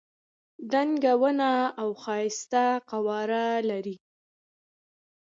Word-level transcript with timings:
دنګه 0.71 1.13
ونه 1.21 1.51
او 1.81 1.89
ښایسته 2.01 2.63
قواره 2.89 3.45
لري. 3.69 3.95